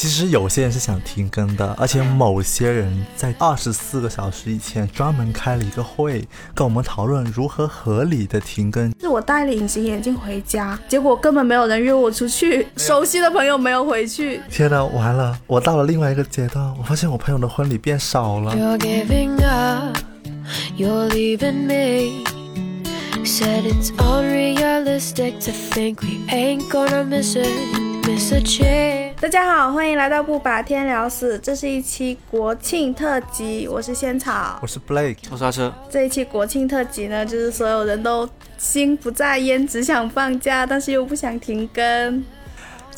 [0.00, 6.24] 其实有些人是想停更的，而且某些人在二十四个小时以前专门开了一个会，
[6.54, 8.94] 跟我们讨论如何合理的停更。
[9.00, 14.40] 是我戴了隐形眼镜回家，结果根本没有人约我出去，熟悉的朋友没有回去。
[14.48, 15.36] 天呐，完了！
[15.48, 18.54] 我到了另外一个阶段，我发现我朋友的婚礼变少了。
[18.54, 19.98] You're giving up,
[20.76, 22.22] you're leaving me.
[23.24, 27.48] Said it's unrealistic to think we ain't gonna miss it,
[28.06, 29.07] miss a chance.
[29.20, 34.66] 大家好，欢迎来到不把天聊死，这是一期国庆特辑，我是仙草我。
[34.66, 38.28] 是 Blake，我刹车，这一期国庆特辑呢，就是所有人都
[38.58, 42.24] 心不在焉，只想放假，但是又不想停更。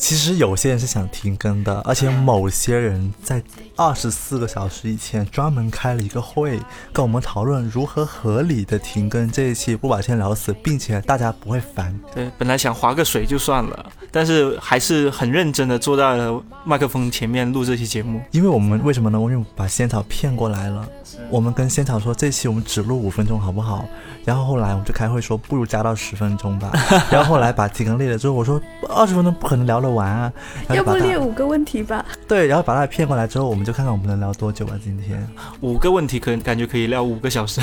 [0.01, 3.41] 其实有些人是想停更的，而且某些人在
[3.75, 6.59] 二十四个小时以前专门开了一个会，
[6.91, 11.97] 跟我们讨论如何合理的停更这一期不把天聊死，并且大家不会烦。
[12.15, 18.19] 对，本来想划个水就算了，但是还是很认真的坐在了麦克风前面录这期节目。
[18.31, 19.19] 因为我们为什么呢？
[19.19, 20.83] 因为把仙草骗过来了。
[21.29, 23.85] 我们跟仙草说，这期我们只录五分钟，好不好？
[24.25, 26.71] 然后后来我们就开会说，不如加到十分钟吧。
[27.11, 28.59] 然后后来把提纲列了之后，我说
[28.89, 30.31] 二十分钟不可能聊得完啊。
[30.69, 32.05] 要不列五个问题吧？
[32.27, 34.73] 对，然后把他骗过来之后，我们就看看我们能聊多久吧。
[34.83, 35.27] 今天
[35.61, 37.61] 五个问题可能感觉可以聊五个小时。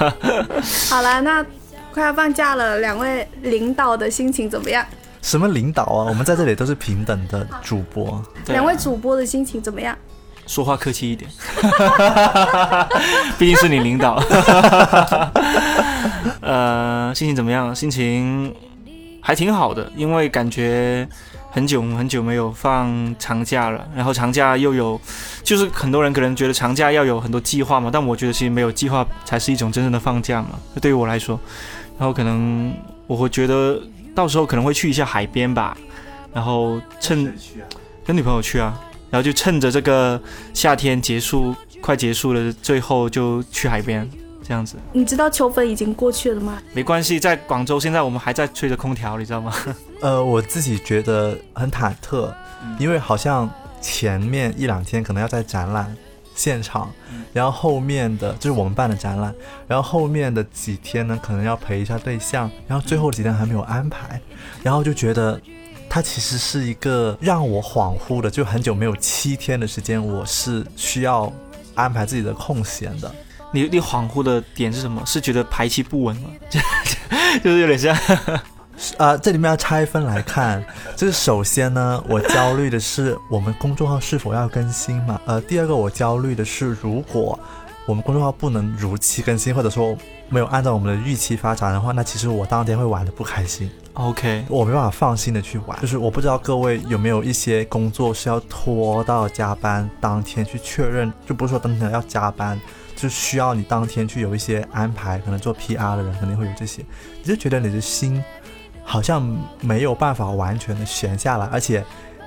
[0.90, 1.44] 好了，那
[1.92, 4.84] 快要放假了，两位领导的心情怎么样？
[5.22, 6.04] 什么领导啊？
[6.08, 8.22] 我们在这里都是平等的主播。
[8.44, 9.96] 对两位主播的心情怎么样？
[10.46, 11.28] 说话客气一点，
[13.36, 14.22] 毕竟是你领导。
[16.40, 17.74] 呃，心情怎么样？
[17.74, 18.54] 心情
[19.20, 21.08] 还挺好的，因为感觉
[21.56, 25.00] 很久很久没有放长假了，然后长假又有，
[25.42, 30.60] 就是很多人可能觉得长假要有很多计划嘛，但我觉得其实没有计划才是一种真正的放假嘛。
[30.82, 31.40] 对于我来说，
[31.98, 32.70] 然后可能
[33.06, 33.80] 我会觉得
[34.14, 35.74] 到时候可能会去一下海边吧，
[36.30, 37.34] 然后趁
[38.04, 40.20] 跟女朋友去啊，然后就趁着这个
[40.52, 44.06] 夏天结束快结束了，最后就去海边
[44.46, 44.76] 这样子。
[44.92, 46.62] 你知道秋分已经过去了吗？
[46.72, 49.52] 没关系，在广州现在我们还在吹着空调，你知道吗？
[50.00, 52.32] 呃，我自己觉得很忐忑，
[52.78, 53.48] 因为好像
[53.80, 55.96] 前面一两天可能要在展览
[56.34, 56.90] 现场，
[57.32, 59.34] 然后后面的就是我们办的展览，
[59.66, 64.20] 然后后面的几天呢，可能要陪一下对象，然后最后几天还没有安排，
[64.62, 65.40] 然后就觉得。
[65.88, 71.32] 它其实是一个让我恍惚的，就很久没有七天的时间，我是需要
[71.76, 73.14] 安排自己的空闲的。
[73.56, 75.02] 你你恍惚的点是什么？
[75.06, 76.28] 是觉得排期不稳吗？
[77.42, 77.96] 就是有点像，
[78.98, 80.62] 呃，这里面要拆分来看，
[80.94, 85.18] 就是首先呢，我焦虑的是我们公众号是否要更新嘛？
[85.24, 87.38] 呃，第二个我焦虑的是，如果
[87.86, 89.96] 我们公众号不能如期更新，或者说
[90.28, 95.80] 没有按照我们的预期发展的话，那其实我当天会玩的不开心，OK，我没办法放心的去玩。
[95.80, 102.60] 就是我不知道各位有没有一些工作是要拖到加班当天去确认，就不是说当天要加班。
[102.96, 106.82] 就需要你当天去有一些安排，可能做 PR 的人肯定会有这些，
[107.22, 108.24] 你就觉得你的心
[108.82, 109.22] 好像
[109.60, 111.84] 没有办法完全的闲下来，而且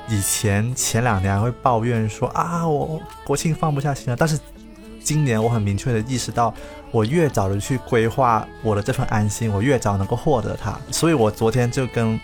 [0.07, 4.39] 以前前两年还会抱怨说啊，我国庆放不下心了，但是
[5.03, 6.53] 今年我很明确的意识到，
[6.91, 12.19] 我越早的去规划我的这份安心，我越早能够获得它，所以我昨天就跟。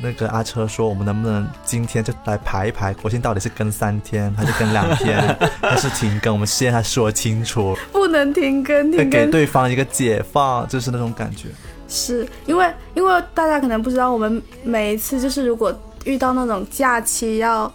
[0.00, 5.18] 那个阿车说，我们能不能今天就来排一排国庆到底是跟三天，还是跟两天，
[5.60, 6.32] 还是停更？
[6.32, 11.48] 我们先还说清楚，不能停更，停更给对方一个解放，就是那种感觉。
[11.88, 17.72] 是因为因为大家可能不知道，我们每一次就是如果遇到那种假期要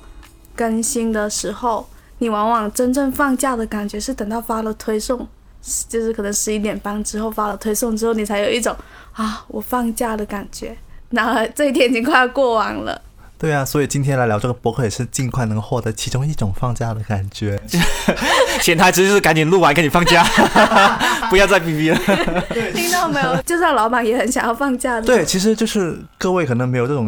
[0.55, 1.85] 更新的时候，
[2.19, 5.27] 你往往真正放假的感觉是等到发了推送，
[5.89, 8.73] 就是可能十一点半之后发了推送之后，你才有一种
[9.11, 10.77] 啊我放假的感觉。
[11.13, 12.99] 然而这一天已经快要过完了，
[13.37, 17.61] 对啊，所以今天来聊这个博客也是尽快能获得其中一种放假的感觉。
[18.61, 20.23] 潜台词就是赶紧录完，赶紧放假，
[21.29, 21.99] 不要再逼逼了。
[22.73, 23.39] 听到没有？
[23.43, 25.01] 就算老板也很想要放假的。
[25.03, 27.07] 对，其实就是各位可能没有这种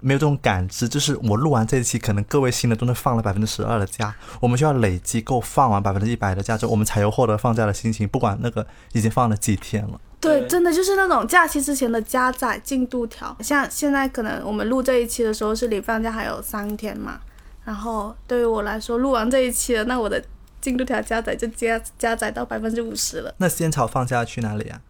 [0.00, 9.98] 没有这种感知，就是我录完这一期，可能各位新的都能放了百分之十二的假，我们需要累积够放完百分之一百的假之后，我们才有获得放假的心情，不管那个已经放了几天了。
[10.20, 17.20] 对，真的就是那种假期之前的加载进度条，像现在可能我们录这一期的时候是离放假还有三天嘛，
[17.64, 20.22] 然后对于我来说，录完这一期了，那我的
[20.60, 23.32] 进度条加载就加加载到百分之五十了。
[23.38, 24.80] 那仙草放假去哪里啊？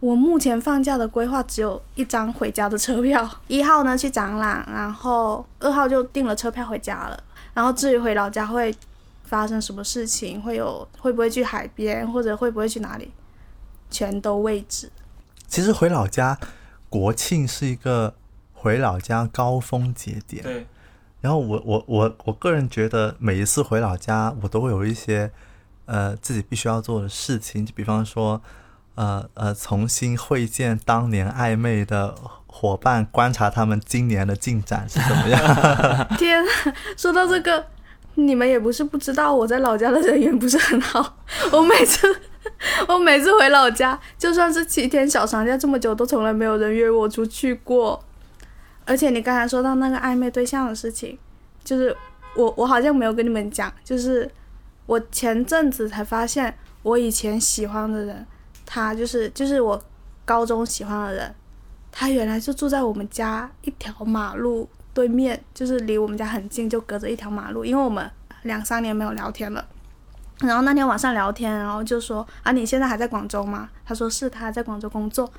[0.00, 7.18] 我目前放假的规划只有一张回家的车票，一号呢去展览，然后二号就订了车票回家了。
[7.54, 8.74] 然后至于回老家会
[9.22, 13.10] 发生什么事情，会有会不会去海边，或者会不会去哪里，
[13.94, 14.90] 全都未知。
[15.46, 16.36] 其实回老家，
[16.88, 18.14] 国庆是一个
[18.52, 20.42] 回老家高峰节点。
[20.42, 20.66] 对，
[21.20, 25.30] 然后我我我我个人觉得，每一次回老家，我都会有一些
[25.86, 28.42] 呃自己必须要做的事情，就比方说，
[28.96, 32.16] 呃呃，重新会见当年暧昧的
[32.46, 35.38] 伙伴，观察他们今年的进展是怎么样。
[36.18, 36.42] 天，
[36.96, 37.66] 说到这个，
[38.14, 41.18] 你们也不是不知道，我在老家的人缘不是很好。
[41.52, 42.08] 我每次
[42.88, 48.02] 我每次回老家，就算是七天小长假这么久，都从来没有人约我出去过。
[48.86, 51.18] 而且你刚才说到那个暧昧对象的事情，
[51.64, 51.96] 就是
[52.36, 54.30] 我我好像没有跟你们讲，就是
[54.86, 58.26] 我前阵子才发现，我以前喜欢的人，
[58.66, 59.82] 他就是就是我
[60.26, 61.34] 高中喜欢的人，
[61.90, 67.64] 他原来就住在我们家一条马路对面，就是离我们家很近，就隔着一条马路。
[67.64, 68.10] 因为我们
[68.42, 69.66] 两三年没有聊天了，
[70.40, 73.68] 然后那天晚上聊天，然后就说啊，你现在还在广州吗？
[73.84, 75.30] 他说是，他在广州工作。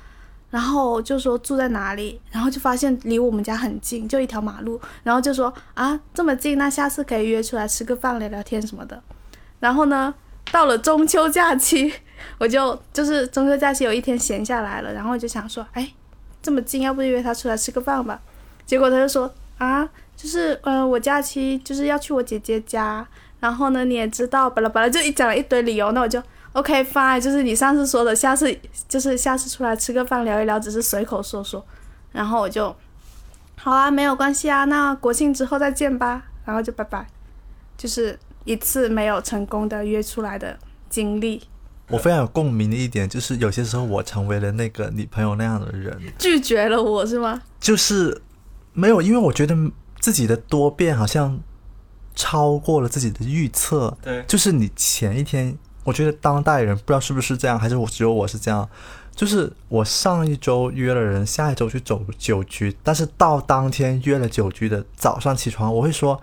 [0.48, 4.80] 然后就说住在哪里，然后就发现离我们家很近，就一条马路。
[5.02, 9.02] 然后就说啊，这么近，那下次可以约出来吃个饭聊聊天什么的。
[9.58, 10.14] 然后呢，
[10.52, 11.92] 到了中秋假期，
[12.38, 15.92] 我就就是中秋假期有一天闲下来了，然后我就想说，哎，
[16.40, 18.20] 这么近，要不约他出来吃个饭吧？
[18.64, 23.06] 结果他就说啊，就是嗯，我假期就是要去我姐姐家，
[23.46, 26.20] 然后呢你也知道，巴拉巴拉就一讲了一堆理由，那我就。
[26.52, 28.58] OK fine，就是你上次说的，下次
[28.88, 31.62] 就是下次出来吃个饭聊一聊，只是随口说说，
[32.12, 32.74] 然后我就，
[33.56, 37.06] 好啊，没有关系啊，那国庆之后再见吧，然后就拜拜，
[37.76, 40.58] 就是一次没有成功的约出来的
[40.88, 41.42] 经历。
[41.88, 47.42] 我非常有共鸣的一点就是，有些时候我成为了那个你朋友那样的人，拒绝了我是吗？
[47.60, 48.22] 就是
[48.72, 49.54] 没有，因为我觉得
[50.00, 51.38] 自己的多变好像
[52.16, 53.96] 超过了自己的预测。
[54.02, 55.56] 对，就是你前一天。
[55.84, 58.68] 我觉得当代人不知道是不是这样，还是我只有我是这样。
[59.14, 66.20] 就是我上一周约了人，下一周去走酒局，但是到当天约了酒局的早上起床，我会说：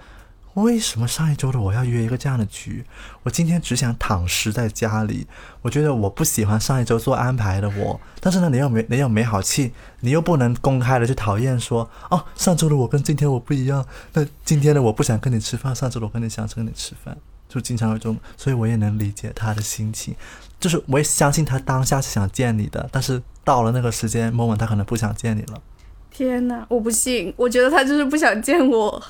[0.55, 2.85] 为什么上一周的我要约一个这样的局？
[3.23, 5.25] 我今天只想躺尸在家里。
[5.61, 13.83] 我觉得我不喜欢上一周做安排的我，但是呢，你又没你又没好气，你又不能公开的去讨厌说：哦，上周的我跟今天我不一样。
[14.13, 17.17] 那今天的我不想跟你吃饭，上周的我跟你想跟你吃饭。
[17.49, 20.15] 就经常有这种，所以我也能理解他的心情，
[20.59, 25.61] 就是我也相信他当下是想见你的，但是到了那个时间 moment，他可能不想见你了。
[26.09, 29.01] 天哪，我不信，我觉得他就是不想见我。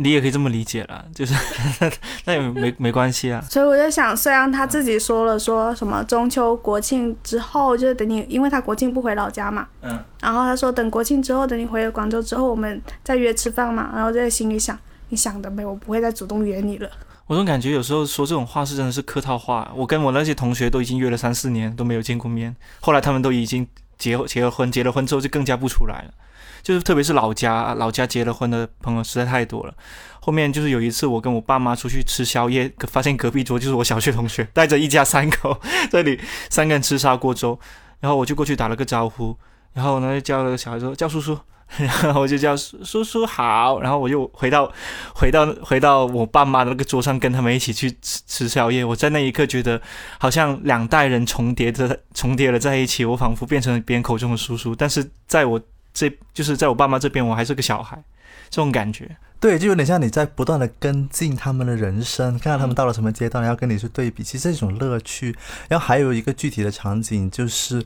[0.00, 1.34] 你也可以这么理解了，就是
[2.24, 3.44] 那也没 没关系啊。
[3.50, 13.90] 所以我在想，虽然他自己说了说什么中秋国庆之后，就是等你，因为他国庆不回老家嘛，嗯，然后他说等国庆之后，等你回了广州之后，我们再约吃饭嘛。
[13.92, 14.78] 然后在心里想，
[15.08, 16.88] 你想的美，我不会再主动约你了。
[17.26, 19.70] 我总感觉有时候说这种话是真的是客套话。
[19.74, 23.66] 我跟我那些同学都已经约了三四年都没有见过面，后来他们都已经
[23.98, 26.14] 结结了婚，结了婚之后就更加不出来了。
[26.62, 29.74] 就是特别是老家老家结了婚的朋友实在太多了。
[30.20, 35.58] 后面就是有一次我跟我爸妈出去吃宵夜，发现隔壁桌就是我小学同学，带着一家三口
[35.90, 36.20] 这里
[36.50, 37.58] 三个人吃砂锅粥，
[38.00, 39.36] 然后我就过去打了个招呼，
[39.72, 41.38] 然后呢叫了个小孩说叫叔叔。
[41.76, 44.72] 然后我就叫叔叔好，然后我又回到
[45.14, 48.82] 回到回到我爸妈的那个桌上，跟他们一起去吃吃宵夜。
[48.82, 49.78] 我在那一刻觉得，
[50.18, 55.60] 好像两代人重叠着重叠了在一起，我仿佛变成别人口中的叔叔，但是在我
[55.98, 58.02] 这就是在我爸妈这边，我还是个小孩，
[58.48, 59.16] 这种感觉。
[59.40, 65.36] 对，就有点像你在不断的跟进他们的人生，看看他们到了什么阶段，然后跟你去对比，其实是一种乐趣。
[65.68, 67.84] 然后还有一个具体的场景就是。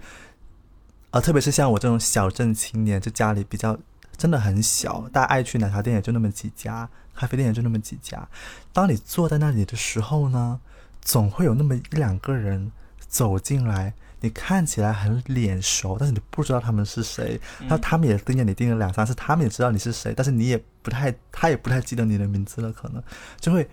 [1.12, 3.78] 啊，特别是像我这种小镇青年，就家里比较
[4.16, 8.26] 真的很小，大家爱去奶茶店也就那么几家，咖啡店也就那么几家。
[8.72, 10.58] 当你坐在那里的时候呢，
[11.02, 13.92] 总会有那么一两个人走进来，
[14.22, 17.38] 你看起来很脸熟，但是你不知道他们是谁。
[17.68, 23.02] 那他们也盯着你盯了两三次，他们也知道你是谁，但是你也不太，他也不太记得你的名字了，可能
[23.38, 23.68] 就会。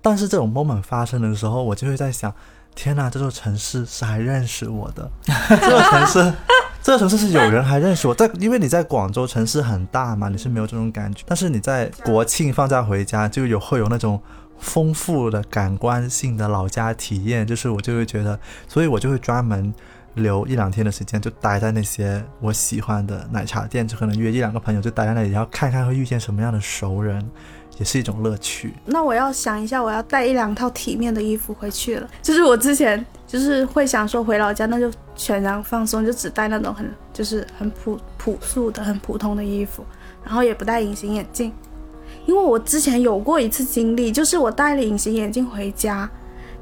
[0.00, 2.32] 但是这种 moment 发生的时候，我就会在想，
[2.76, 5.10] 天哪，这座城市是还认识我的，
[5.48, 6.32] 这座城市。
[6.80, 11.24] 这个城市是有人还认识我，在因为你在广州城市很大嘛，你是没有这种感觉。
[11.26, 14.22] 但是你在国庆放假回家，就有会有那种
[14.58, 19.72] 丰富的感官性的老家体验，就是我就会觉得，所以我就会专门
[20.14, 27.28] 留一两天的时间，就待在那些我喜欢的奶茶店，就可能约一两个朋友就待在那里，然后看看会遇见什么样的熟人。
[27.78, 28.74] 也是一种乐趣。
[28.86, 32.08] 那我要想一下，我要带一两套体面的衣服回去了。
[32.20, 39.84] 就是我之前就是会想说回老家，那就全然放松，就只带那种很就是很朴朴素的、很普通的衣服，
[40.24, 41.52] 然后也不戴隐形眼镜。
[42.28, 46.08] 因为我之前有过一次经历，就是我戴了隐形眼镜回家，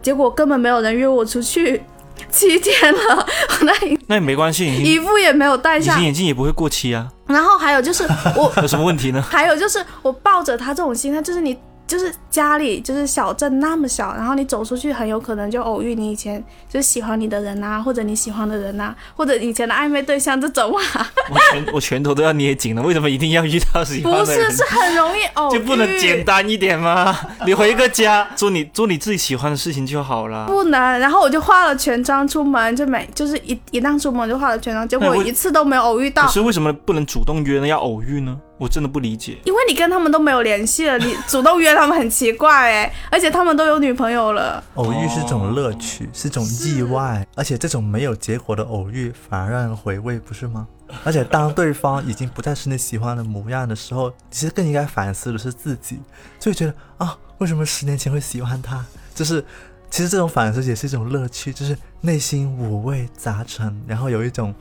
[0.01, 1.83] 结果根本没有人约我出去，
[2.31, 3.73] 七天了， 我那
[4.07, 6.05] 那也没关系，隐衣形服也没有戴上隐形。
[6.05, 8.05] 眼镜也不会过期啊，然后还有就是
[8.37, 9.21] 我， 有什么问题呢？
[9.21, 24.53] 还有就是我抱着他这种心态，就是你就是家里就是小镇那么小，然后你走出去很有可能就偶遇你以前就是喜欢你的人啊，或者你喜欢的人啊，或者以前的暧昧对象这种啊，我拳 我拳头都要捏紧了，为什么一定要遇到喜欢不是的人？
[24.53, 27.19] 是很容易偶遇，就不能简单一点吗？
[27.47, 30.45] 你回个家，做你做你自己喜欢的事情就好了。
[30.47, 37.67] 不能，然后我就化了全妆出门，就每就是一一旦出门就化了全妆，结果我一次都没有偶遇到可，是为什么不能主动约呢？
[37.67, 38.37] 要偶遇呢？
[38.59, 39.37] 我真的不理解。
[39.45, 50.67] 因为你跟他们都没有联系了，你主动约他们很奇怪哎，而且他们都有女朋友了，偶遇是种乐趣，是种意外，而且这种没有结果的偶遇反而让人回味，不是吗？
[51.03, 55.99] 而且当对方已经不再是你喜欢的模样的时候，其实更应该反思的是自己，
[56.39, 58.85] 就会觉得啊，为什么十年前会喜欢他？
[59.15, 59.45] 就是
[59.91, 64.55] 其实这种反思也是一种乐趣，就是内心五味杂陈，然后有一种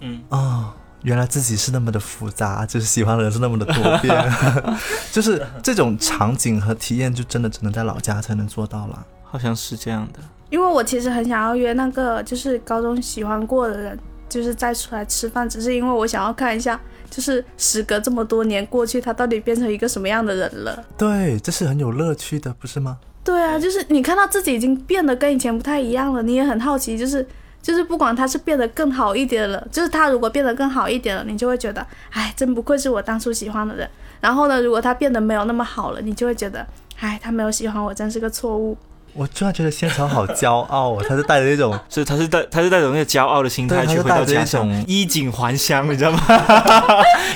[0.00, 4.32] 嗯，啊、原来自己是那么的复杂，就是喜欢的人是那么的多变，
[5.12, 9.06] 就是这种场景和体验，就真的只能在老家才能做到了。
[9.22, 10.18] 好像是这样的。
[10.50, 20.84] 因为我其实很想要约那个就是高中喜欢过的人，就是再出来吃饭，只是因为我想要看一下，就是时隔这么多年过去，他到底变成一个什么样的人了。
[20.98, 22.98] 对，这是很有乐趣的，不是吗？
[23.22, 27.24] 对啊，就是你看到自己已经变得跟以前不太一样了，你也很好奇，就是
[27.62, 33.88] 就是不管他是变得更好一点了，就是他如果变得更好一点了，你就会觉得，哎，真不愧是我当初喜欢的人。
[34.20, 36.66] 然后呢，如果他变得没有那么好了，你就会觉得，
[36.98, 38.76] 哎，他没有喜欢我，真是个错误。
[39.12, 46.20] 我突然觉得仙草好骄傲哦，他是带着一种 所以他是带他是带着那个骄傲的心态去回到是带着一家乡种， 衣锦还乡，你知道吗？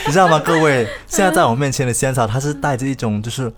[0.07, 0.39] 你知道吗？
[0.39, 3.53] 各位，现在在我面前的仙草，他是带着一种就是，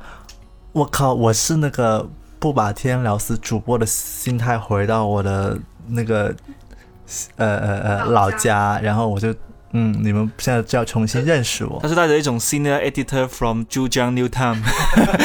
[0.72, 2.08] 我靠，我是那个
[2.38, 6.34] 不把天聊死主播的心态回到我的那个
[7.36, 9.34] 呃呃呃老家，然后我就
[9.72, 11.88] 嗯，你们现在就要重新认识我他。
[11.88, 14.56] 是带着一种 senior editor from Zhejiang New Town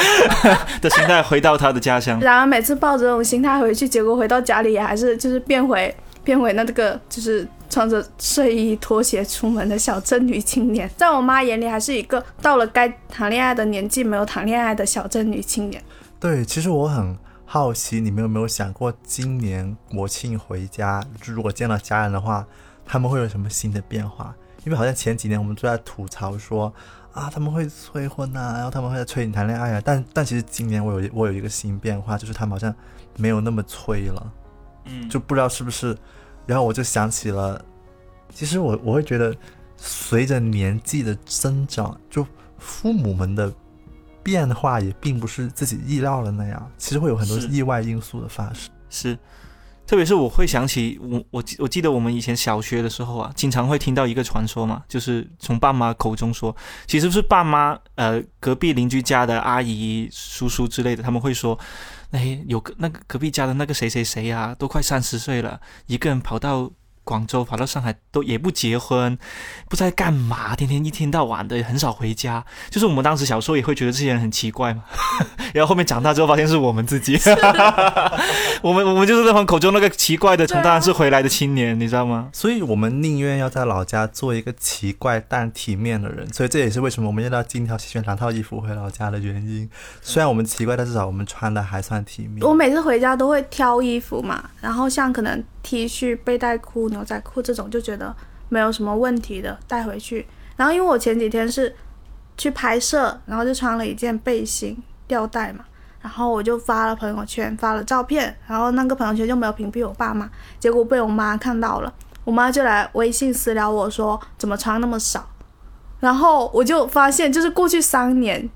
[0.82, 2.20] 的心态回到他的家乡。
[2.20, 15.82] 然而每次抱着这种心态回去，结果回到家里也还是就是变回变回那个就是穿着睡衣拖鞋出门的小镇女青年，在我妈眼里还是一个到了该谈恋爱的年纪没有谈恋爱的小镇女青年。
[16.20, 17.16] 对，其实我很
[17.52, 22.46] 好奇，你们有没有想过，今年国庆回家，如果见到家人的话，
[22.82, 24.34] 他们会有什么新的变化？
[24.64, 26.72] 因为好像前几年我们都在吐槽说
[27.12, 32.74] 啊，他们会催婚啊，然后他们会在催你谈恋爱啊，但但其实今年我有我有一个新变化，就是他们好像
[33.18, 34.32] 没有那么催了，
[34.86, 35.94] 嗯，就不知道是不是，
[36.46, 37.62] 然后我就想起了，
[38.30, 39.36] 其实我我会觉得，
[39.76, 43.52] 随着年纪的增长，就父母们的
[44.22, 48.70] 变化也并不是自己意料的那样，其实会有很多意外因素的发生。
[48.88, 49.18] 是，
[49.86, 56.54] 特别是我会想起我我记我记得我们以前小学的时候啊，经常会听到一个传说嘛，就是从爸妈口中说，
[56.86, 61.58] 其实是爸妈呃隔壁邻居家的阿姨叔叔之类的，他们会说，
[62.10, 66.70] 哎有个那个隔壁家的那个谁谁谁啊，都快三十岁了，一个人跑到。
[67.04, 69.18] 广州跑到上海都也不结婚，
[69.68, 72.44] 不知道干嘛，天天一天到晚的很少回家。
[72.70, 74.84] 就是我们当时小时候也会觉得这些人很奇怪嘛，
[75.52, 77.18] 然后后面长大之后发现是我们自己。
[78.62, 82.28] 我们我们就是他们口中那个奇怪的从大城市回来的青年，你知道吗？
[82.32, 89.68] 所以我们宁愿要在老家做一个奇怪但体面的人，所以这也是为什么我们要到精挑细选两套衣服回老家的原因。
[90.00, 92.46] 虽然我们奇怪，但至少我们穿的还算体面。
[92.46, 98.14] 我每次回家都会挑衣服嘛，然后像可能 T 恤、背带裤、牛仔裤这种，就觉得
[98.48, 100.26] 没有什么问题的带回去。
[100.56, 101.74] 然后因为我前几天是
[102.36, 104.76] 去拍摄，然后就穿了一件背心
[105.06, 105.64] 吊带嘛，
[106.00, 110.28] 然后我就发了朋友圈，发了照片，然后那个朋友圈就没有屏蔽我爸妈，
[110.58, 111.92] 结果被我妈看到了，
[112.24, 115.26] 我妈就来微信私聊我说怎么穿那么少，
[116.00, 118.48] 然后我就发现就是过去三年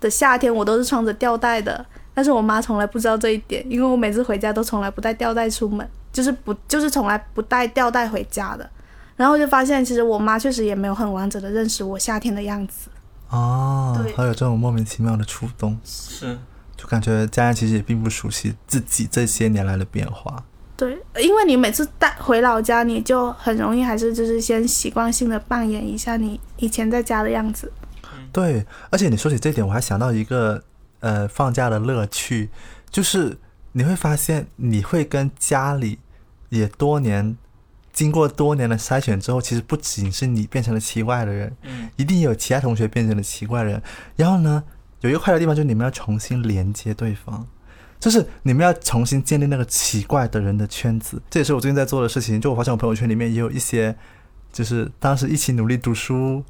[0.00, 5.88] 的夏天我都是穿着吊带的，但是我妈从来不知道这一点，因为我每次回家都从来不带吊带出门，
[6.18, 8.68] 就是不就是从来不带吊带回家的。
[9.14, 12.88] 然后就发现，其实我妈确实也没有很完整的认识我夏天的样子。
[13.28, 16.36] 哦对，还有这种莫名其妙的触动，是，
[16.76, 20.42] 就感觉家人其实也并不熟悉自己这些年来的变化。
[20.76, 27.70] 对，因为你每次带回老家，你就很容易还是就是先习惯性的扮演一下你以前在家的样子。
[28.32, 30.62] 对，而且你说起这点，我还想到一个
[30.98, 32.50] 呃放假的乐趣，
[32.90, 33.36] 就是
[33.72, 35.98] 你会发现你会跟家里
[36.48, 37.36] 也多年
[37.92, 43.82] 经过多年的筛选之后，其实不仅是你变成了奇怪的人，嗯，一定有其他同学变成了奇怪的人。
[44.16, 44.62] 然后呢，
[45.00, 47.46] 有一个快乐的地方就是你们要重新连接对方，
[47.98, 52.40] 就是你们要重新建立那个奇怪的人的圈子，这也是我最近在做的事情。
[52.40, 53.96] 就我发现我朋友圈里面也有一些，
[54.52, 56.44] 就是当时一起努力读书，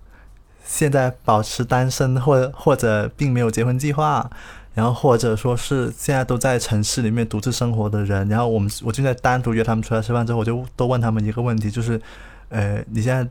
[0.65, 4.31] 现在保持单身或或者并没有结婚计划，
[4.79, 8.29] 然后或者说是现在都在城市里面独自生活的人。
[8.29, 12.01] 然后我们我就在单独约他们出来吃饭之后，我就都问他们一个问题，就是，
[12.49, 13.29] 呃，你现在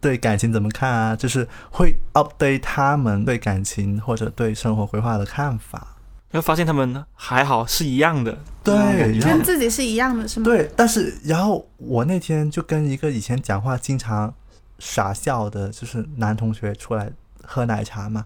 [0.00, 1.14] 对感情怎么看啊？
[1.14, 5.98] 就是会 update 他们对感情或者对生活规划的看法。
[6.30, 10.44] 然后发现他们还好是一样的，对，跟自己是一样的，是吗？
[10.44, 14.32] 对，但是然后我那天就跟一个以前讲话经常
[14.78, 17.12] 傻笑的，就是男同学出来
[17.42, 18.24] 喝奶茶嘛，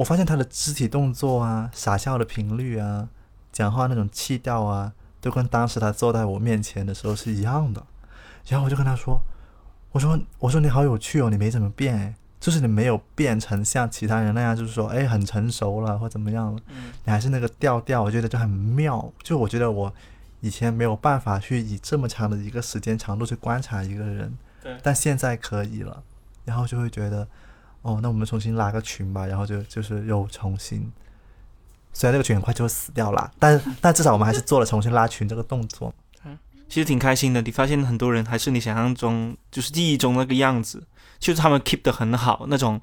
[0.00, 3.06] 我发现他的肢体动作啊、傻笑的频率啊、
[3.52, 4.90] 讲话那种气调啊，
[5.20, 7.84] 都跟当时他坐在我面前的时候是一样的。
[8.48, 9.20] 然后我就跟他说
[9.92, 16.60] ：“我说我说你好有趣哦，你没怎么变哎。”就是你没有变成像其他人那样，就是说，哎，很成熟了或怎么样了，
[17.04, 19.12] 你还是那个调调，我觉得就很妙。
[19.22, 19.92] 就我觉得我
[20.40, 24.32] 以前没有办法去以这么长的一个时间长度去观察一个人，
[24.82, 26.02] 但现在可以了，
[26.46, 27.28] 然后就会觉得，
[27.82, 30.90] 哦，那我们重新拉个群吧，然后就就是又重新，
[31.92, 35.94] 虽然那个群很快就会死掉了，但 但至少我们还是做了重新拉群这个动作。
[36.68, 40.86] 其实挺开心的，你发现很多人还是你想象中，就是记忆中那个样子。
[41.18, 42.80] 就是他们 keep 的很好，那种，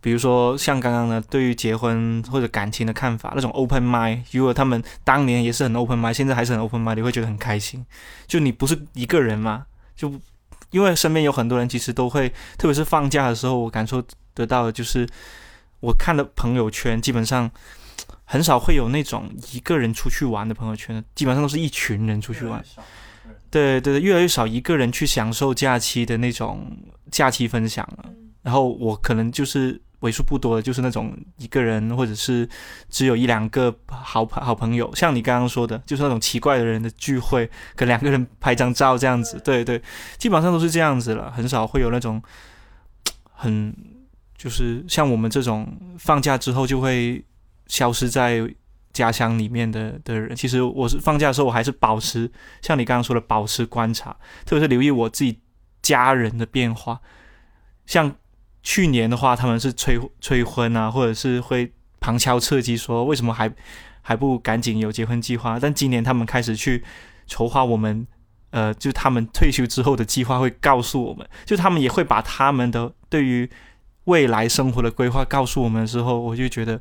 [0.00, 7.84] 比如说像刚刚的对于结婚或者感情的看法，那种 open mind，如果他们当年也是很 open mind，现在还是很 open mind，你会觉得很开心。
[8.28, 10.12] 就你不是一个人嘛，就
[10.72, 14.02] 因为身边有很多人，其实都会，特别是放假的时候，我感受
[14.34, 15.08] 得到的就是，
[15.78, 17.48] 我看的朋友圈基本上
[18.24, 22.60] 很少会有那种一个人出去玩的朋友圈，基本上都是一群人出去玩。
[23.50, 26.66] 对对对，越来越少一个人去享受假期的那种
[27.10, 28.10] 假期分享了。
[28.40, 32.48] 然后我可能就是为数不多的，就是那种一个人，或者是
[32.88, 39.40] 只有一两个好朋好朋友，像你刚刚说的，就是那种奇怪的人的聚会，跟两个人拍张照这样子。
[39.42, 39.82] 对对，
[40.18, 42.22] 基本上都是这样子了，很少会有那种
[43.32, 43.74] 很
[44.36, 45.66] 就是像我们这种
[45.98, 47.24] 放假之后就会
[47.66, 48.46] 消失在。
[48.92, 55.40] 家乡里面的的人，其实我是放假的时候，我还是保持像你刚刚说的保持观察，特别是留意我自己
[55.80, 57.00] 家人的变化。
[57.86, 58.14] 像
[58.62, 63.52] 去年的话，他们是催催婚啊，或者是会旁敲侧击说为什么还
[64.00, 65.58] 还不赶紧有结婚计划。
[65.58, 66.82] 但今年他们开始去
[67.26, 68.06] 筹划我们，
[68.50, 73.48] 呃，就他们退休之后的计划会告诉我们，就他们也会把他们的对于
[74.04, 76.80] 未来生活的规划告诉我们的时候，我就觉得。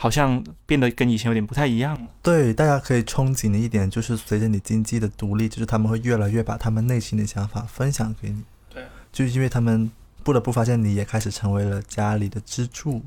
[0.00, 2.08] 好像变得跟以前有点不太一样了。
[2.22, 8.44] 对，大家可以憧憬的一点就是，随着你经济的独立，就是他们会越来越把他们内心的想法分享给你。
[8.72, 9.90] 对，就是因为他们
[10.28, 13.00] 不得不发现，你也开始成为了家里的支柱，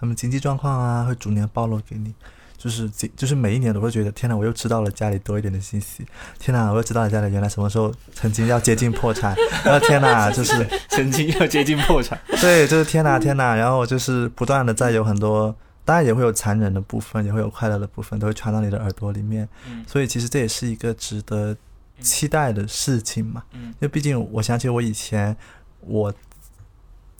[0.00, 2.12] 他们经济状况啊会逐年暴露给你。
[2.56, 6.04] 就是就是每一年都会觉得，天哪，我又知道了家里多一点的信息。
[6.40, 9.36] 天哪，我又知道了家里原来什么时候曾经要接近破产。
[9.64, 12.18] 然后天哪，就是 曾经要接近破产。
[12.40, 15.54] 对，就是天哪天哪，然后就是不断的在有很多。
[15.84, 19.48] 当然也会有残忍的部分，也会有快乐的部分，都会传到你的耳朵里面。
[19.70, 21.56] 嗯，所以其实这也是一个值得
[22.00, 23.44] 期待的事情嘛。
[23.52, 25.36] 嗯，因为毕竟我想起我以前，
[25.82, 26.12] 我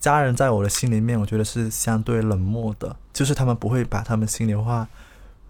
[0.00, 4.86] 家人在我的心里面，我觉得是相对冷漠的，就是他们不会把他们心里话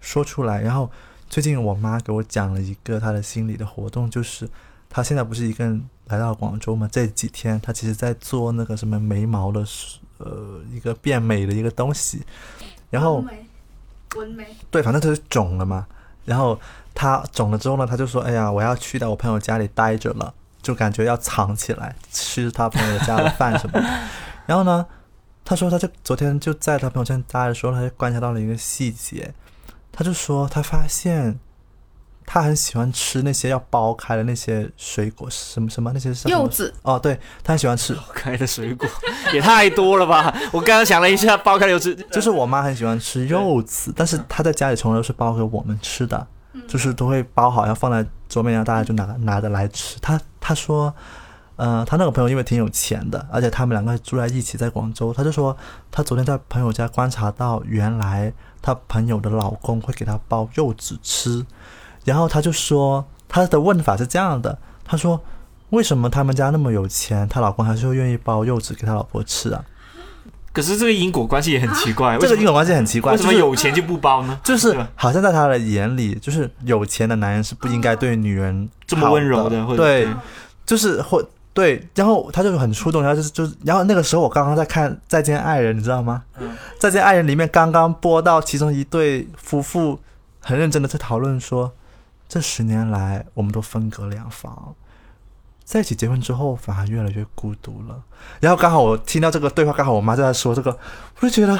[0.01, 0.61] 说出来。
[0.61, 0.89] 然后
[1.29, 4.49] 最近我妈给我讲了一个她的心理的活动，就是
[4.89, 9.63] 她现在不是一个人来到广州嘛，这几天她其实在做那个什么眉毛的，
[10.17, 12.23] 呃，一个变美的一个东西。
[12.89, 13.23] 然后，
[14.15, 15.85] 纹眉，对，反正就是肿了嘛。
[16.25, 16.59] 然后
[16.95, 20.33] 她肿了之后呢，她就说：“哎呀，我要去到我朋友家里待着了，
[20.63, 23.87] 就感觉要藏起来吃她朋友家的饭什么的。”
[24.49, 24.83] 然后呢，
[25.45, 29.31] 他说他就昨天就在他朋友圈待的时候，他就观察到了一个细节，
[29.91, 31.39] 他就说他发现。
[32.31, 38.87] 他很喜欢吃那些要剥开的那些水果，什么什么那些柚子哦，对他很喜欢吃剥开的水果，
[39.33, 40.31] 也太多了吧！
[40.51, 46.27] 我刚刚想了一下，剥开柚子就是我妈很喜欢吃柚子，但是她在家里从来都是剥给我们吃的，
[46.67, 49.97] 就是都会包好，然后放在桌面上，大家就拿拿着来吃。
[49.99, 50.93] 他他说，
[51.59, 55.55] 呃，他那个朋友因为挺有钱的，而且他们两个住在一起，在广州，他就说
[55.91, 61.45] 他昨天在朋友家观察到，原来他朋友的老公会给他包柚子吃。
[62.05, 65.21] 然后他就说，他的问法是这样的：他说，
[65.71, 69.61] 为什么他们家那么有钱，她老公还是会愿意包柚子给他老婆吃啊？
[70.53, 74.39] 可是这个因果关系也很奇怪，这个因果关系很奇怪，为什么有钱就不包呢？
[74.43, 80.07] 就是好像在他的眼里，就是有钱的男人是不应该对女人这么温柔的，对，
[80.65, 81.21] 就是或
[81.59, 81.87] 对。
[81.95, 86.23] 然后他就很触动，然后就是就是，然后那个时候我刚刚在看《再见爱人》，你知道吗？
[86.77, 89.99] 《再见爱人》里面刚刚播到其中一对夫妇。
[90.41, 91.73] 很认真的在讨论说，
[92.29, 94.73] 这十年来我们都分隔两房，
[95.65, 98.01] 在一起结婚之后反而越来越孤独了。
[98.39, 100.71] 然后刚好我听到这个对话，刚好我妈就在说这个，
[101.19, 101.59] 我就觉得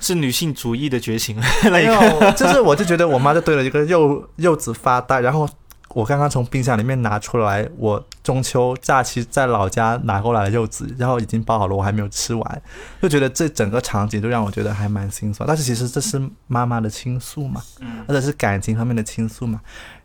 [0.00, 1.36] 是女性主义的觉醒。
[1.64, 5.46] 那没一个有，就是我就觉得我妈就对了一个柚柚子发呆，然后
[5.94, 12.62] 我刚刚从冰箱里面拿出来，我中秋假期在老家拿过来的柚子，然后已经包好了，我还没有吃完，
[13.02, 15.46] 就觉得这整个场景就让我觉得还蛮心酸。
[15.46, 19.60] 但是其实这是妈妈的倾诉嘛，嗯或者是感情方面的倾诉嘛。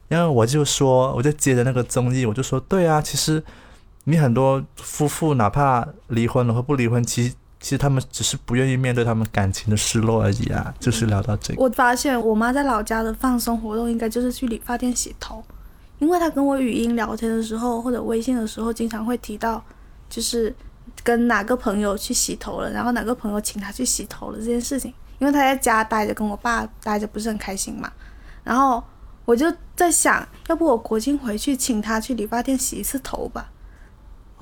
[0.07, 3.43] 然后我就说，我就接着那个综艺，我就说，对啊，其实
[4.05, 10.73] 你很多夫妇哪怕离婚了或不离婚，其实其实他们只是不愿意面对他们感情的失落而已啊。
[10.79, 11.61] 就是聊到这个。
[11.61, 15.43] 我发现我妈在老家的放松活动应该就是去理发店洗头，
[15.99, 19.63] 因为他跟我语音聊天的时候或者微信的时候，经常会提到，
[20.09, 20.53] 就是
[21.03, 24.93] 跟哪个朋友去洗头了，然后哪个朋友请他去洗头了这件事情。
[25.17, 27.89] 因为他在家待着，跟我爸待着不是很开心嘛，
[28.43, 28.83] 然后
[29.23, 33.49] 我就在想，要不我国庆回去请他去理发店洗一次头吧，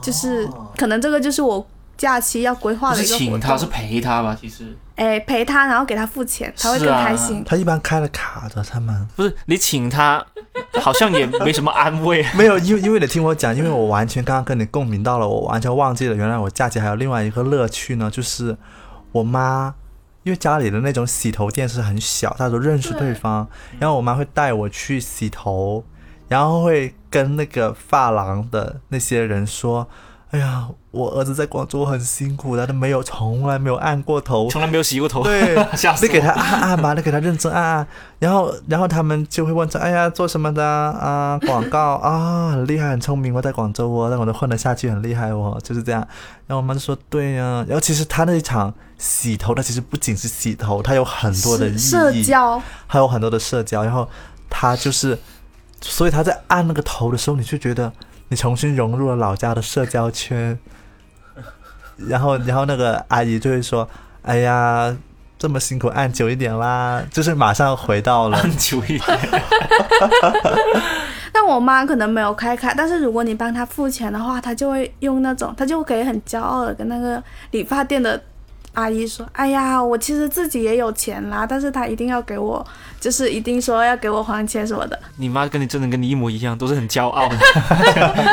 [0.02, 1.64] 就是、可能这个就是我
[1.96, 3.28] 假期要规划的一个活动。
[3.28, 4.36] 请他，是陪他吧？
[4.42, 7.44] 其实哎陪他，然后给他付钱，他会更开心。
[7.46, 10.26] 他一般开了卡的，他们不是你请他，
[10.82, 12.26] 好像也没什么安慰。
[12.36, 18.58] 没有，因为因为你听我讲，因为我完全刚刚跟你共鸣到了，我完全忘记了，原来我假期还有另外一个乐趣呢，就是
[19.12, 19.76] 我妈，
[20.24, 23.48] 因为家里的那种洗头店是很小，大家都认识对对方，
[23.80, 25.84] 然后我妈会带我去洗头，
[26.28, 29.88] 然后会跟那个发廊的那些人说。
[30.34, 41.38] 哎呀，我儿子在广州很辛苦的，他都没有从来没有按过头，从来没有洗过头，对， 吓死给他按按吧，你给他认真按按，然后然后他们就会问说，哎呀，做什么的啊？
[41.46, 46.02] 广告啊，很厉害，很聪明哦，在广州哦，在广州混得下去，很厉害哦，就是这样。
[46.48, 53.84] 然后我妈就说，对呀、然后其实他那一场洗头，他其实不仅是洗头，他有很多的意义，社交，还有很多的社交。
[53.84, 54.10] 然后
[54.50, 55.16] 他就是，
[55.80, 57.94] 所以他在按那个头的时候，你就觉得
[58.30, 60.58] 你重新融入了老家的社交圈。
[61.96, 63.88] 然后，然后那个阿姨就会说
[64.24, 64.96] ：“哎呀，
[65.38, 68.38] 这么辛苦，按久一点啦。”就是马上回到了。
[68.38, 69.20] 很久一点。
[71.32, 78.22] 但我妈可能没有开卡，但是如果你帮她付钱的话，她就会用那种，她就可以很骄傲的跟那个理发店的
[78.74, 82.66] 阿姨说：“哎呀，我其实自己也有钱啦，但是她一定要给我，
[83.00, 85.00] 就是一定说要给我还钱什么的。
[85.18, 87.38] 你妈跟你真的跟你一模一样，都是很骄傲的。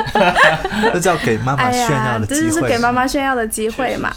[0.94, 2.40] 这叫给妈妈哎炫耀，的机会。
[2.40, 4.08] 这就是给妈妈炫耀的机会嘛。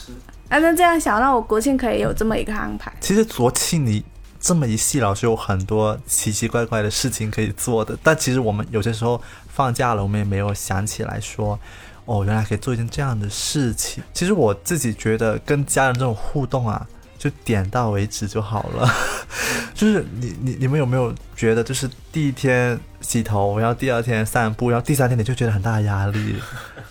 [0.48, 2.92] 啊，那这样想，那我国庆可以有这么一个安排。
[3.02, 4.04] 其实国庆你
[4.40, 7.98] 这么一细老，是有很多奇奇怪怪的事情可以做的。
[8.02, 11.60] 但其实我们有些时候放假了，我们也没有想起来说，
[12.06, 14.04] 哦，原来可以做一件这样的事情。
[14.14, 16.86] 其实我自己觉得跟家人这种互动啊，
[17.18, 18.90] 就点到为止就好了。
[19.74, 26.36] 就是你你你们有没有觉得，就是第一天洗头，然后第二天散步，然后第三天你就觉得很大的压力，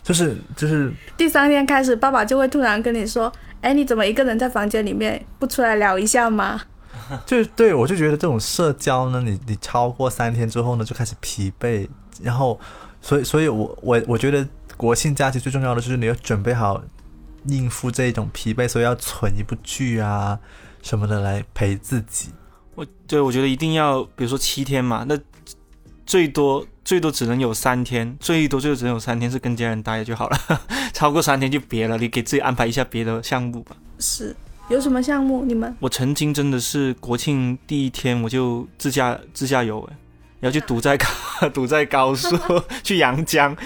[0.02, 6.60] 就是就是 第三天开始，爸爸就会突然跟你说：“哎，你怎么一个人在房间里面不出来聊一下吗
[7.24, 11.88] 就是对我就觉得这种社交呢，你你超过三天之后呢，就开始疲惫，
[12.22, 12.58] 然后，
[13.00, 14.46] 所以所以我我我觉得
[14.82, 16.82] 国庆假期最重要的就是你要准备好
[17.46, 20.36] 应付这一种疲惫，所以要存一部剧啊
[20.82, 22.30] 什么的来陪自己。
[22.74, 25.16] 我对我觉得一定要，比如说七天嘛，那
[26.04, 30.36] 最多最多只能有三天，最多最多只能有三天是跟家人待着就好了，
[30.92, 34.34] 超过三天就别了，你给自己安排一下别的项目吧。？”是
[34.68, 35.44] 有什么项目？
[35.44, 39.96] 你们我曾经真的是国庆第一天我就自驾自驾游，哎，
[40.42, 41.06] 然后就堵在高
[41.54, 42.36] 堵在高速
[42.82, 43.56] 去阳江，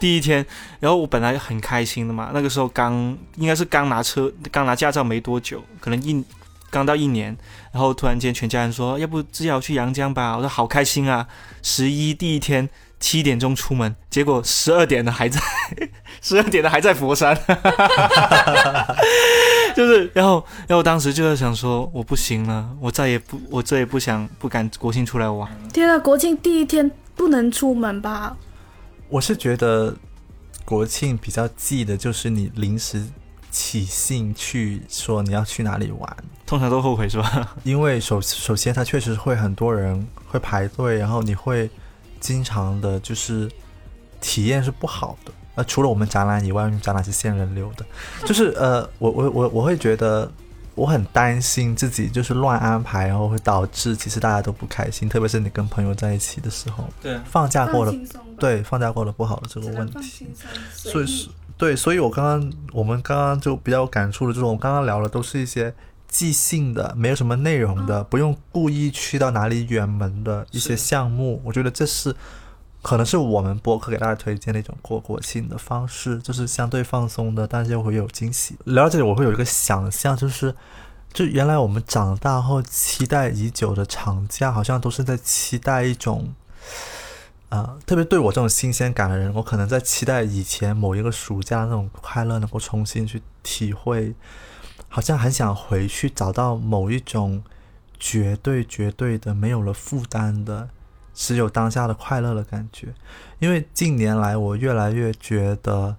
[0.00, 0.44] 第一天，
[0.80, 6.24] 然后我本来很开心的嘛，那个时候刚应该是刚拿车刚拿驾照没多久，可能一
[6.70, 7.36] 刚到一年，
[7.70, 11.28] 然后突然间全家人说要不自驾去阳江吧，我说好开心啊，
[11.62, 12.68] 十一第一天。
[13.00, 15.40] 七点钟出门，结果十二点的还在，
[16.22, 17.36] 十二点的还在佛山，
[19.76, 25.48] 就是，然后，然后当时就在想说，我不行了，我再也不，我再也不想不敢国庆出来玩。
[25.72, 28.36] 天啊，国庆第一天不能出门吧？
[29.08, 29.94] 我是觉得
[30.64, 33.04] 国庆比较忌的就是你临时
[33.50, 37.54] 起兴去说你要去哪里玩，通常都后悔是吧？
[37.64, 41.68] 因为首首先它确实会很多人会排队，然后你会
[42.24, 43.50] 经常的就是
[44.18, 45.32] 体验是不好的。
[45.56, 47.84] 呃，除了我们展览以外，展览是限人流的，
[48.24, 50.28] 就是 呃，我我我我会觉得
[50.74, 57.94] 我很担心自己就是乱安排，然后会导致其实大家都不开心，特别是你跟朋友在一起的时候，对，放假过了，
[58.38, 60.26] 对，放假过了不好的这个问题。
[60.72, 65.72] 所以是对，所以我刚刚我们刚刚就比较有感触的，就是我们刚刚聊的都是一些
[66.14, 72.14] 即兴的，没有什么内容的，不用故意去到哪里远门的一些项目，我觉得这是
[72.82, 78.54] 可能是我们播客给大家推荐的一种过国庆的方式，就是相对放松的，但是又会有惊喜。
[78.66, 80.54] 聊到这里，我会有一个想象，就是
[81.12, 86.32] 就原来我们长大后期待已久的长假，好像都是在期待一种。
[87.48, 94.12] 呃，特别对我这种新鲜感的人，我可能在期待以前某一个暑假那种快乐能够重新去体会，
[94.94, 97.42] 好像很想回去找到某一种
[97.98, 100.68] 绝对绝对的没有了负担的，
[101.12, 102.94] 只有当下的快乐的感觉。
[103.40, 105.96] 因为近年来我越来越觉得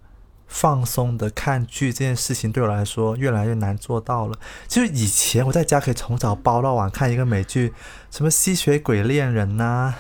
[0.48, 4.40] 放松的看剧这件事情对我来说越来越难做到了。
[4.66, 7.74] 就是以前我在家可以从早包到晚看一个美剧，
[8.10, 9.94] 什么吸血鬼恋人呐、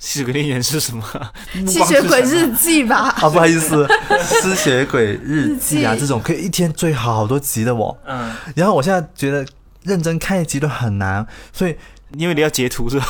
[0.00, 1.04] 吸血鬼恋人是什么？
[1.68, 3.86] 吸血鬼日记吧， 啊，不好意思，
[4.24, 7.96] 吸血鬼日记啊，记 这种可以一天追好多集的我。
[8.06, 9.46] 嗯，然后我现在觉得
[9.82, 11.76] 认真看一集都很难，所以
[12.16, 13.06] 因为你要截图是吧？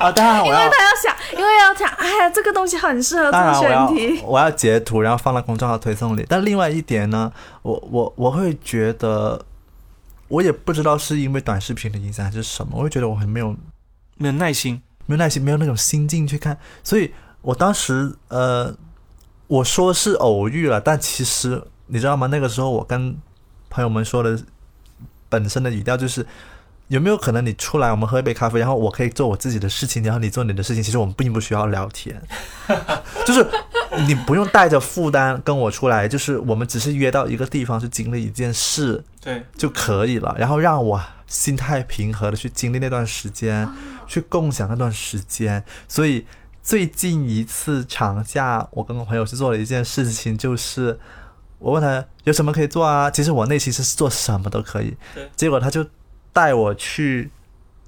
[0.00, 4.22] 啊，当然我要，他要想，因为要想，哎呀，这个东西很适合做选题。
[4.24, 6.24] 我要截图，然后放到公众号推送里。
[6.26, 9.44] 但另外一点呢，我我我会觉得，
[10.28, 13.54] 我也不知道是因为短视频的影响还是什么，我会觉得我很没有
[14.16, 18.74] 没有耐心，没有耐心，没有那种心境去看，所以我当时呃，
[19.46, 22.26] 我说是偶遇了，但其实你知道吗？
[22.26, 23.16] 那个时候我跟
[23.70, 24.38] 朋友们说的
[25.28, 26.26] 本身的语调就是。
[26.88, 30.80] 有没有可能你出来，我们喝一杯咖啡，然后我可以做我自己的事情，然后你做你的事情？
[30.80, 32.16] 其实我们并不需要聊天，
[33.26, 33.44] 就是
[34.06, 43.68] 你不用带着负担跟我出来，就是我们只是约到一个地方去经历一件事，对，就可以了，然后让我心态平和的去经历那段时间，
[44.06, 45.64] 去共享那段时间。
[45.88, 46.26] 所以
[46.62, 50.98] 最近一次长假，我跟我朋友去做了一件事情，就是
[51.58, 53.10] 我问他有什么可以做啊？
[53.10, 55.86] 其实我内心是做什么都可以对，结果他就
[56.32, 57.30] 带我去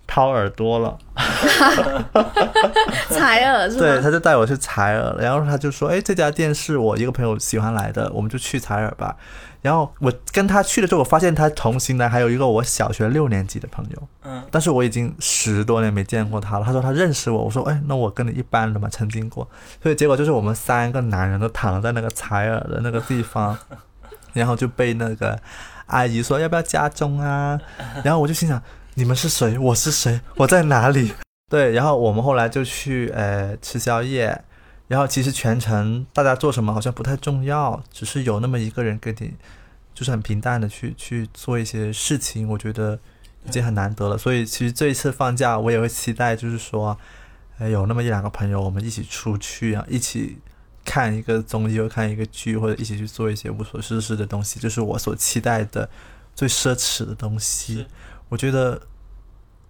[0.06, 0.98] 掏耳朵了。
[3.10, 9.16] 采耳是对，他就带我去采耳，然后他就说：“哎，这家店是我一个朋友喜欢来的，我们就去采耳吧。”
[9.60, 16.64] 然后我跟他去了之后，我发现他同行的还有一个我小学六年级的朋友，嗯，但是我已经十多年没见过他了。
[16.64, 19.48] 他说他认识我，我说：“哎，那我跟你一般的嘛，曾经过。”
[19.82, 23.58] 所以结果就是我们三个男人都躺在那个采耳的那个地方，
[24.32, 25.38] 然后就被那个
[25.86, 27.60] 阿姨说要不要加钟啊？
[28.04, 28.62] 然后我就心想：
[28.94, 29.58] 你们是谁？
[29.58, 30.20] 我是谁？
[30.36, 31.12] 我在哪里？
[31.50, 34.44] 对，然后我们后来就去呃吃宵夜，
[34.88, 39.34] 然后其实全程大家做什么好像不太重要，只是有那么一个人跟你，
[39.94, 42.98] 就是很平淡的去去做一些事情，我觉得
[43.46, 44.16] 已经很难得了。
[44.16, 46.98] 所以其实这一次放假，我也会期待，就是说，
[47.58, 50.38] 有那么一两个朋友，我们一起出去啊，一起
[50.84, 55.90] 看一个综艺，或看一个剧，或者一起去做一些无所事事的东西，就是我所期待的
[56.34, 57.86] 最奢侈的东西。
[58.30, 58.80] 我觉得，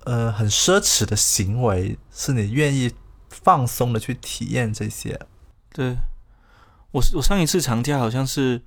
[0.04, 2.92] 呃，很奢侈的行为是你愿意
[3.42, 5.18] 放松的去体验这些。
[5.72, 5.96] 对，
[6.92, 8.62] 我我上一次长假好像是，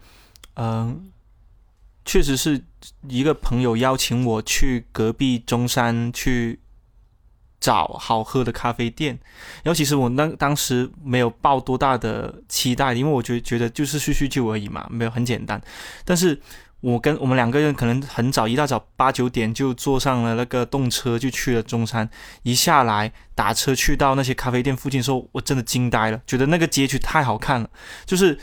[0.56, 1.12] 嗯、
[2.06, 2.64] 确实是
[3.08, 6.60] 一个朋友邀请我去隔壁中山去
[7.60, 9.20] 找好喝的咖啡店，
[9.64, 15.62] 然后其实我当当时没有抱多大的期待，因为我觉觉得就是叙叙旧而已嘛，没有很简单，
[16.06, 16.42] 但是。
[16.82, 22.10] 我跟我们两个人可能很早，一大早八九点就坐上了那个动车，就去了中山。
[22.42, 27.70] 一下来打车去到那些咖啡店附近的时候，我真的惊呆了，觉得那个街区太好看了。
[28.04, 28.36] 就是，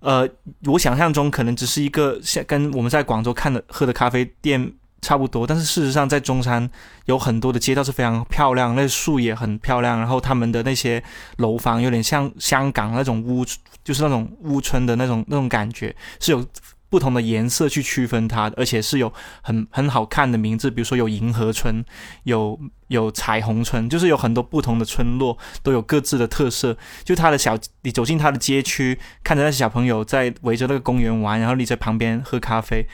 [0.00, 0.28] 呃，
[0.64, 6.68] 我想象中可能只是一个像跟我们在广州看的喝的咖啡店差不多，但是事实上在中山
[7.04, 11.00] 有很多的街道是非常漂亮，那树也很漂亮，然后他们的那些
[11.36, 13.44] 楼房有点像香港那种屋，
[13.84, 16.44] 就是那种屋村的那种那种感觉，是有。
[16.88, 21.84] 不同的颜色去区分它，而且是有很很好看的名字，比如说有银河村，
[22.22, 26.76] 有有彩虹村，就是有很多不同的村落都有各自的特色。
[27.04, 32.86] 就他的小，你走进他的街区，看着那些小朋友在围着那个公园玩，然后你在旁边喝咖啡。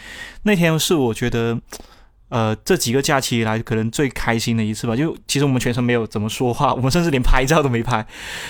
[0.45, 1.61] 那天是我觉得，
[2.31, 4.97] 呃，这几个假期以来可能最开心的一次吧。
[4.97, 8.07] 就其实我们全程没有怎么说话，我们甚至连拍照都没拍，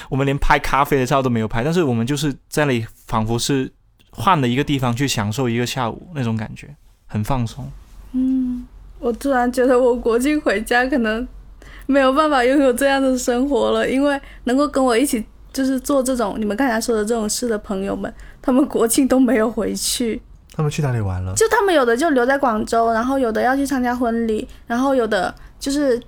[0.08, 3.72] 我们连拍咖啡的照都没有拍，但是我们就是在那里仿佛是。
[4.12, 6.68] 换了一个地方去享受一个下午，那种感觉
[7.06, 7.68] 很放松。
[8.12, 8.64] 嗯，
[9.00, 11.26] 我突然觉得我国庆回家可能
[11.86, 20.20] 没有办法拥有这样的生活了，因为能够跟我一起就是做这种你们刚才说的这种事的朋友们，他们国庆都没有回去。
[20.54, 21.32] 他们去哪里玩了？
[21.34, 25.98] 就他们有的就留在广州，然后有的要去参加婚礼，然后有的就是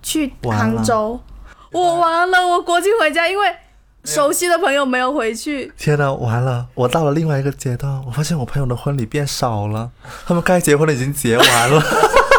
[0.00, 1.20] 去杭州。
[1.72, 3.52] 我完了，我国庆回家，因为
[4.04, 6.66] 熟悉的朋友没有回去，天呐，完了！
[6.74, 9.90] 我到了另外一个阶段，我发现我朋友的婚礼变少了，
[10.26, 11.82] 他们该结婚的已经结完了，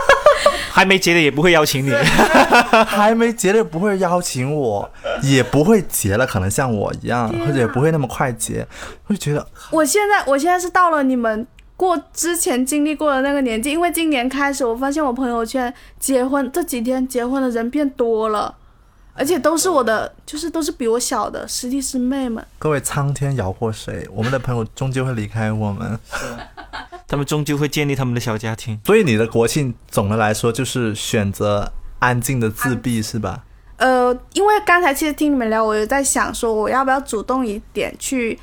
[0.72, 1.92] 还没结的也不会邀请你。
[2.88, 4.90] 还没结的不会邀请我，
[5.22, 8.66] 也不会结了，可能像我一样，或者也不会那么快结，
[9.08, 11.46] 我就觉得我现在我现在是到了你们
[11.78, 18.56] 过之前经历过的那个年纪，因为今年开始，我发现我朋友圈结婚这几天结婚的人变多了，
[19.22, 22.44] 而且都是我的，就是都是比我小的师弟师妹们。
[22.58, 24.10] 各位苍天饶过谁？
[24.12, 26.00] 我们的朋友终究会离开我们，
[27.08, 28.80] 他们终究会建立他们的小家庭。
[28.84, 33.44] 所以你的国庆总的来说就是选择安静的自闭是吧？
[33.78, 38.40] 呃，因为刚才其实听你们聊，我有在想说，我要不要主动一点去，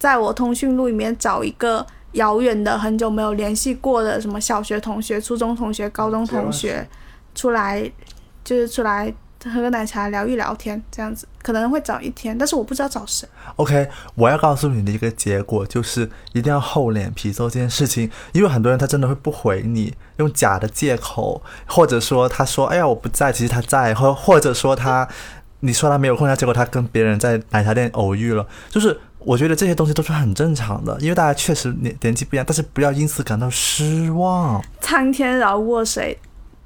[0.00, 6.84] 在我通讯录里面找一个遥远的、很久没有联系过的什么小学同学、初中同学、高中同学
[7.36, 7.88] 出来，
[8.42, 9.14] 就是出来
[9.50, 13.28] 喝个奶茶聊一聊天，这样子可能会找一天，但是我不知道找谁。
[13.56, 25.08] OK，我要告诉你的一个结果就是一定要厚脸皮做这件事情，因为很多人他真的会不回你，用假的借口，或者说他说哎呀我不在，其实他在，或或者说他
[25.60, 36.16] 你说他没有空，他结果他跟别人在奶茶店偶遇了，就是我觉得这些东西都是很正常的，因为大家确实年年纪不一样，但是不要因此感到失望，苍天饶过谁？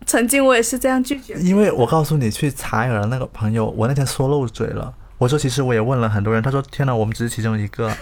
[0.07, 1.35] 曾经我也是这样拒绝。
[1.35, 4.93] 因为我告诉你去采耳的那个朋友，我那天说漏嘴了。
[5.19, 7.91] 我说，其实我也问了很多人，他说：“天哪，我们只是其中一个。”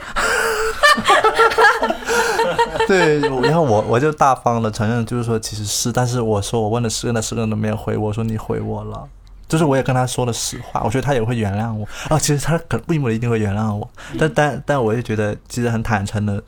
[2.87, 9.09] 对，然后我我就大方的承认，就是说其实是，但是我说我问了十个人，那十个人都没有回我，我说你回我了，
[9.49, 12.19] 就是我也跟他说了实话，我觉得他也会原谅我啊。
[12.19, 13.89] 其实他可并不一定会原谅我，
[14.19, 16.43] 但但但我就觉得其实很坦诚的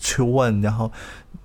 [0.00, 0.90] 去问，然后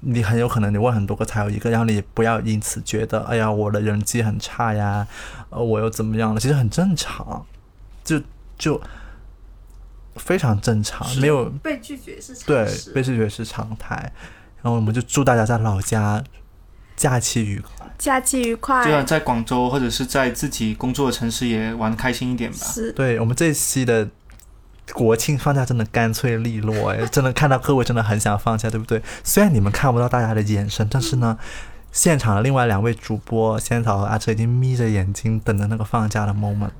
[0.02, 5.08] 你很有可能你问很多个才有一个，然后你不要因此觉得哎呀我的人际很差呀，
[5.50, 7.46] 呃我又怎么样了，其实很正常，
[8.04, 8.22] 就
[8.58, 8.82] 就
[10.16, 14.12] 非常正常，没有被拒绝是常对被拒绝是常态。
[14.62, 16.24] 然后我们就祝大家在老家
[16.96, 17.88] 假期愉快。
[17.98, 18.84] 假期愉快。
[18.84, 22.58] 对啊，在广州或者是在自己工作的城市也玩开心一点吧。
[22.58, 24.10] 是对我们这一期的
[24.94, 29.02] 国庆放假真的干脆利落，哎，真的看到各位真的很想放假，对不对？
[29.24, 31.38] 虽然你们看不到大家的眼神，但是呢，
[31.92, 36.72] 现场的另外两位主播仙草和阿车已经眯着眼睛等着那个放假的 moment。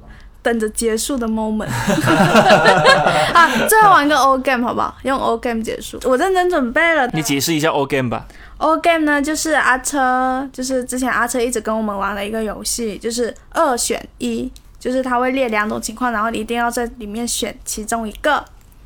[0.44, 1.68] 等着结束的 moment
[3.34, 3.50] 啊！
[3.68, 4.96] 最后玩个 O game 好不好？
[5.04, 6.00] 用 O game 结束。
[6.06, 7.06] 我认真准备了。
[7.08, 8.26] 你解释一下 O game 吧。
[8.58, 18.44] O game 呢，就是阿车，就是之前阿车一直跟我们玩的一个游戏，就是二选一，就是他会列两种情况，然后你一定要在里面选其中一个。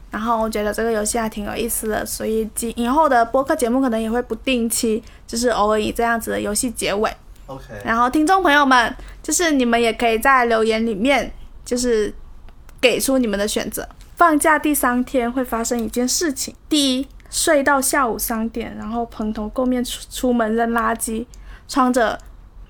[0.10, 7.10] 然后我觉得这个游戏还挺有意思的，所以今以后的播客节目可能也会不定期，就是偶尔以这样子的游戏结尾。
[7.46, 11.32] OK，然后听众朋友们，就是你们也可以在留言里面，
[11.64, 12.14] 就是
[12.82, 13.88] 给出你们的选择。
[14.18, 21.26] 放假第三天会发生一件事情：第一，睡到下午三点，然后蓬头垢面出出门扔垃圾，
[21.70, 22.20] 穿着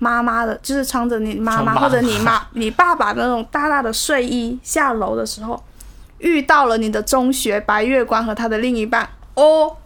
[0.02, 5.62] 妈妈的，就是穿着你妈妈或者你妈 你爸爸的那种大大的睡衣下楼的时候，
[6.18, 9.76] 遇到了你的中学白月光和他的另一半哦，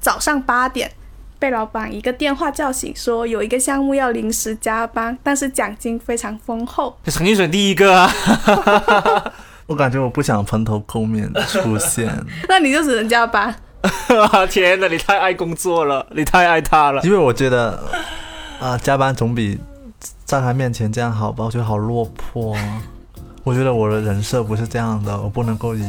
[0.00, 0.90] 早上八点。
[1.38, 6.96] 被老板一个电话叫醒，说有一个项目要临时加班，但是奖金非常丰厚。
[7.06, 8.08] 肯定选第一个啊！
[9.66, 12.08] 我感觉我不想蓬头垢面的出现，
[12.48, 13.52] 那你就只能加班。
[14.48, 17.02] 天哪，你太爱工作了，你太爱他了。
[17.02, 17.82] 因为我觉得
[18.62, 19.58] 啊，加班总比
[20.24, 21.44] 在他面前这样好吧？
[21.44, 22.82] 我觉得好落魄啊。
[23.42, 25.84] 我觉得我的人设不是这样的，我不能够以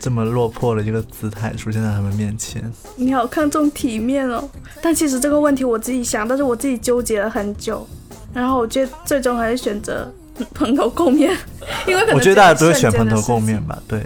[0.00, 2.60] 这么落魄的一个姿态出现在他们面前。
[2.96, 4.42] 你好看重体面哦，
[4.82, 7.86] 但其实这个问题我自己想，但是我自己纠结了很久，
[8.32, 10.12] 然后我觉得最终还是选择
[10.52, 11.30] 蓬头垢面，
[11.86, 13.80] 因为我觉得大家都会选蓬头垢面吧？
[13.86, 14.02] 对，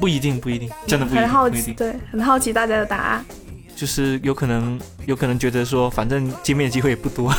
[0.00, 1.72] 不一定，不一定，真的不一定，很好奇。
[1.72, 3.24] 对，很好奇大家的答案。
[3.78, 7.32] 就是有可能，有可能觉得说，反正见面的机会也不多，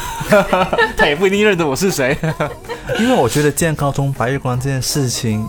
[0.95, 2.17] 他也不一定认得我是谁。
[2.97, 5.45] 因为我觉得见高中白月光这件事情，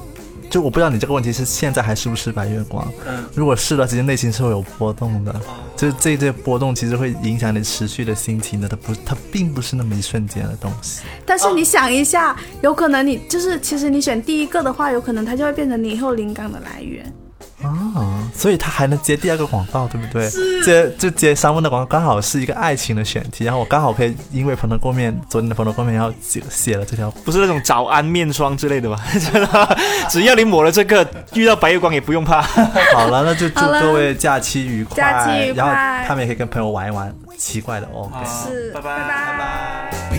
[0.51, 2.85] 就我不知道你这个问题是现在还是不是白月光。
[3.07, 5.41] 嗯，如果是的，其实内心是会有波动的，
[5.77, 11.03] 就是这这波动其实会影响你持续的心情的，它不，它并不是那么一瞬间的东西。
[11.25, 17.15] 但是你想一下，有可能你就是其实你选第一个的话，有可能它就会变成你以后灵感的来源。
[17.63, 20.29] 啊，所以他还能接第二个广告，对不对？
[20.65, 27.11] 接就接三问的广告，刚好是一个爱情的选题，然后我刚好可以因为蓬头垢面，昨天的蓬头垢面，然后写写了这条。
[27.25, 28.99] 不是那种早安面霜之类的吧？
[29.13, 29.79] 真的，
[30.09, 32.43] 只要你抹了这个，遇到白月光也不用怕。
[32.95, 35.73] 好了，那就祝各位假期愉快，假期愉快然后
[36.07, 38.11] 他们也可以跟朋友玩一玩奇怪的哦。
[38.27, 40.10] 是拜拜拜拜